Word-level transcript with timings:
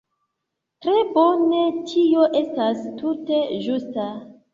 Tre 0.85 0.93
bone; 1.17 1.59
tio 1.91 2.23
estas 2.39 2.81
tute 3.03 3.43
ĝusta. 3.67 4.07